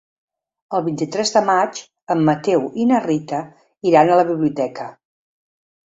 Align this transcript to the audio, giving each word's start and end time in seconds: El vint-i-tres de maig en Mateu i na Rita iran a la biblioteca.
El 0.77 0.83
vint-i-tres 0.87 1.33
de 1.35 1.43
maig 1.51 1.83
en 2.15 2.25
Mateu 2.31 2.67
i 2.85 2.89
na 2.95 3.05
Rita 3.07 3.45
iran 3.93 4.11
a 4.17 4.21
la 4.23 4.29
biblioteca. 4.35 4.93